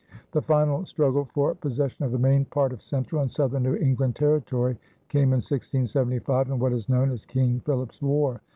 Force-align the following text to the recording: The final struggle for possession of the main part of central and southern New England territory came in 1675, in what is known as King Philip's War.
The 0.31 0.41
final 0.41 0.83
struggle 0.87 1.25
for 1.25 1.53
possession 1.53 2.03
of 2.03 2.11
the 2.11 2.17
main 2.17 2.43
part 2.45 2.73
of 2.73 2.81
central 2.81 3.21
and 3.21 3.29
southern 3.31 3.61
New 3.61 3.75
England 3.75 4.15
territory 4.15 4.79
came 5.09 5.25
in 5.25 5.37
1675, 5.45 6.47
in 6.49 6.57
what 6.57 6.73
is 6.73 6.89
known 6.89 7.11
as 7.11 7.23
King 7.23 7.59
Philip's 7.59 8.01
War. 8.01 8.41